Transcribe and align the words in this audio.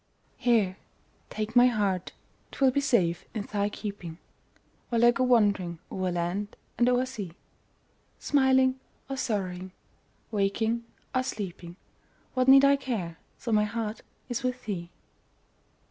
Here, 0.39 0.77
take 1.29 1.55
my 1.55 1.67
heart 1.67 2.11
'twill 2.51 2.71
be 2.71 2.81
safe 2.81 3.23
in 3.35 3.43
thy 3.43 3.69
keeping, 3.69 4.17
While 4.89 5.05
I 5.05 5.11
go 5.11 5.23
wandering 5.23 5.77
o'er 5.91 6.11
land 6.11 6.55
and 6.79 6.89
o'er 6.89 7.05
sea; 7.05 7.33
Smiling 8.17 8.79
or 9.11 9.17
sorrowing, 9.17 9.73
waking 10.31 10.85
or 11.13 11.21
sleeping, 11.21 11.75
What 12.33 12.47
need 12.47 12.65
I 12.65 12.77
care, 12.77 13.19
so 13.37 13.51
my 13.51 13.65
heart 13.65 14.01
is 14.27 14.41
with 14.41 14.65
thee? 14.65 14.89